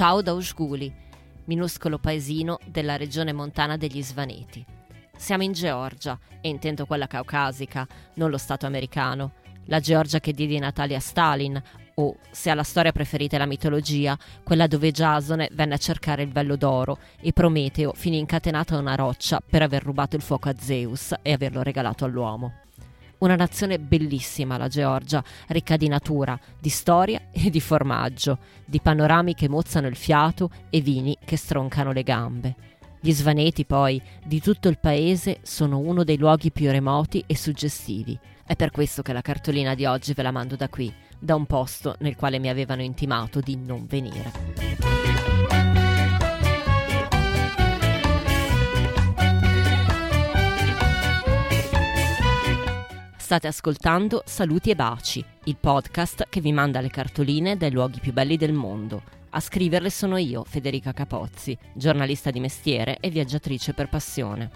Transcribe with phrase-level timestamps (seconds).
[0.00, 0.90] Ciao da Usguli,
[1.44, 4.64] minuscolo paesino della regione montana degli Svaneti.
[5.14, 9.32] Siamo in Georgia, e intendo quella caucasica, non lo Stato americano.
[9.66, 11.62] La Georgia che diede i Natali a Stalin,
[11.96, 16.56] o, se alla storia preferite la mitologia, quella dove Giasone venne a cercare il vello
[16.56, 21.14] d'oro e Prometeo finì incatenato a una roccia per aver rubato il fuoco a Zeus
[21.20, 22.54] e averlo regalato all'uomo.
[23.20, 29.34] Una nazione bellissima, la Georgia, ricca di natura, di storia e di formaggio, di panorami
[29.34, 32.54] che mozzano il fiato e vini che stroncano le gambe.
[32.98, 38.18] Gli svaneti, poi, di tutto il paese sono uno dei luoghi più remoti e suggestivi.
[38.42, 41.44] È per questo che la cartolina di oggi ve la mando da qui, da un
[41.44, 44.79] posto nel quale mi avevano intimato di non venire.
[53.30, 58.12] State ascoltando Saluti e Baci, il podcast che vi manda le cartoline dai luoghi più
[58.12, 59.04] belli del mondo.
[59.30, 64.50] A scriverle sono io, Federica Capozzi, giornalista di mestiere e viaggiatrice per passione.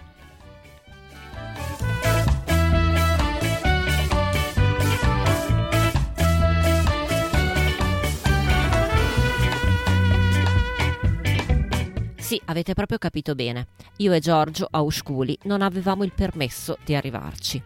[12.17, 13.67] Sì, avete proprio capito bene.
[13.99, 17.63] Io e Giorgio a Usculi non avevamo il permesso di arrivarci.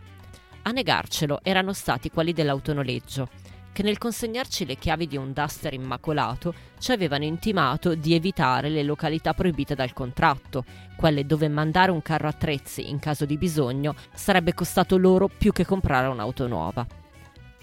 [0.63, 3.29] A negarcelo erano stati quelli dell'autonoleggio,
[3.71, 8.83] che nel consegnarci le chiavi di un duster immacolato ci avevano intimato di evitare le
[8.83, 10.65] località proibite dal contratto,
[10.97, 15.65] quelle dove mandare un carro attrezzi in caso di bisogno sarebbe costato loro più che
[15.65, 16.85] comprare un'auto nuova.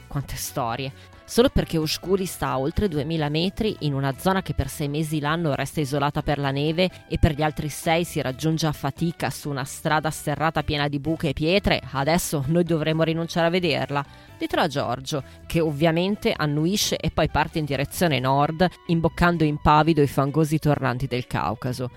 [0.07, 1.16] Quante storie!
[1.27, 5.21] Solo perché Oscuri sta a oltre 2000 metri in una zona che per sei mesi
[5.21, 9.29] l'anno resta isolata per la neve e per gli altri sei si raggiunge a fatica
[9.29, 14.05] su una strada sterrata piena di buche e pietre, adesso noi dovremmo rinunciare a vederla.
[14.39, 20.07] Ditelo a Giorgio, che ovviamente annuisce e poi parte in direzione nord, imboccando impavido i
[20.07, 21.91] fangosi tornanti del Caucaso.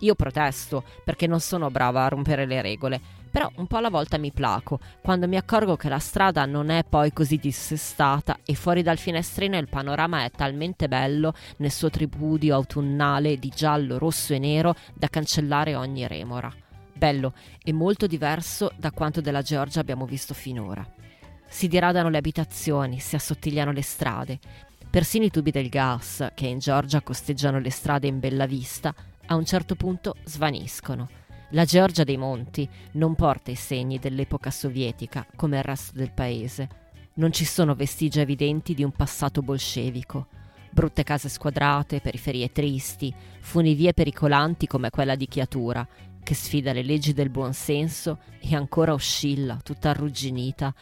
[0.00, 3.00] Io protesto perché non sono brava a rompere le regole,
[3.36, 6.84] però un po' alla volta mi placo quando mi accorgo che la strada non è
[6.88, 12.54] poi così dissestata e fuori dal finestrino il panorama è talmente bello nel suo tripudio
[12.54, 16.50] autunnale di giallo, rosso e nero da cancellare ogni remora.
[16.94, 20.82] Bello e molto diverso da quanto della Georgia abbiamo visto finora.
[21.46, 24.38] Si diradano le abitazioni, si assottigliano le strade.
[24.88, 28.94] Persino i tubi del gas, che in Georgia costeggiano le strade in bella vista,
[29.26, 35.24] a un certo punto svaniscono la Georgia dei Monti non porta i segni dell'epoca sovietica
[35.36, 36.68] come il resto del paese.
[37.14, 40.26] Non ci sono vestigia evidenti di un passato bolscevico.
[40.70, 45.86] Brutte case squadrate, periferie tristi, funivie pericolanti come quella di Chiatura,
[46.20, 50.74] che sfida le leggi del buonsenso e ancora oscilla, tutta arrugginita,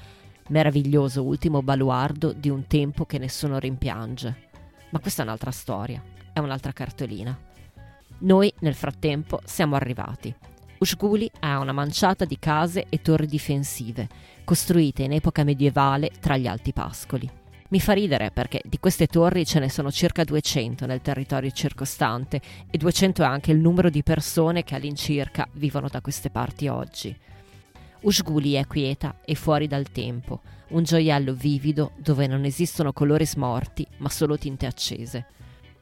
[0.48, 4.48] meraviglioso ultimo baluardo di un tempo che nessuno rimpiange.
[4.88, 7.38] Ma questa è un'altra storia, è un'altra cartolina.
[8.20, 10.34] Noi, nel frattempo, siamo arrivati
[10.84, 14.06] Ushguli ha una manciata di case e torri difensive,
[14.44, 17.26] costruite in epoca medievale tra gli alti pascoli.
[17.70, 22.38] Mi fa ridere perché di queste torri ce ne sono circa 200 nel territorio circostante
[22.70, 27.16] e 200 è anche il numero di persone che all'incirca vivono da queste parti oggi.
[28.02, 33.86] Ushguli è quieta e fuori dal tempo, un gioiello vivido dove non esistono colori smorti
[34.00, 35.28] ma solo tinte accese.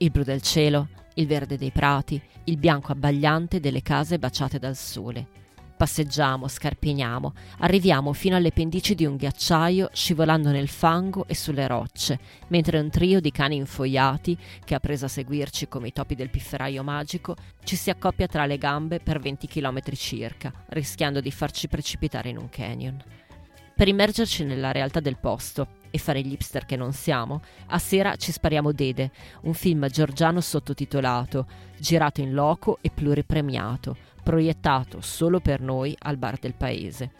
[0.02, 4.74] Il blu del cielo, il verde dei prati, il bianco abbagliante delle case baciate dal
[4.74, 5.28] sole.
[5.76, 12.18] Passeggiamo, scarpiniamo, arriviamo fino alle pendici di un ghiacciaio scivolando nel fango e sulle rocce,
[12.48, 16.30] mentre un trio di cani infoiati, che ha preso a seguirci come i topi del
[16.30, 21.68] pifferaio magico, ci si accoppia tra le gambe per 20 km circa, rischiando di farci
[21.68, 23.00] precipitare in un canyon.
[23.82, 28.14] Per immergerci nella realtà del posto e fare gli hipster che non siamo, a sera
[28.14, 29.10] ci spariamo Dede,
[29.40, 31.48] un film georgiano sottotitolato,
[31.78, 37.10] girato in loco e pluripremiato, proiettato solo per noi al bar del paese.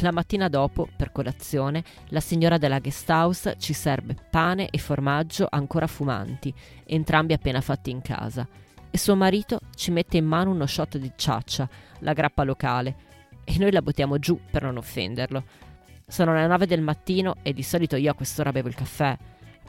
[0.00, 5.46] La mattina dopo, per colazione, la signora della guest house ci serve pane e formaggio
[5.50, 6.54] ancora fumanti,
[6.86, 8.48] entrambi appena fatti in casa,
[8.90, 11.68] e suo marito ci mette in mano uno shot di ciaccia,
[11.98, 12.96] la grappa locale,
[13.44, 15.66] e noi la buttiamo giù per non offenderlo.
[16.08, 19.16] Sono le 9 del mattino e di solito io a quest'ora bevo il caffè.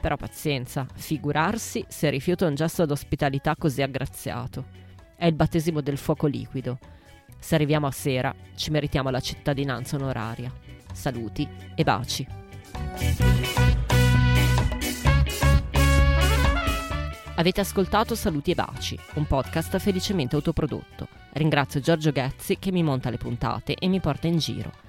[0.00, 4.64] Però pazienza, figurarsi se rifiuto un gesto d'ospitalità così aggraziato.
[5.14, 6.78] È il battesimo del fuoco liquido.
[7.38, 10.50] Se arriviamo a sera, ci meritiamo la cittadinanza onoraria.
[10.92, 12.26] Saluti e baci.
[17.34, 21.06] Avete ascoltato Saluti e Baci, un podcast felicemente autoprodotto.
[21.32, 24.88] Ringrazio Giorgio Ghezzi che mi monta le puntate e mi porta in giro.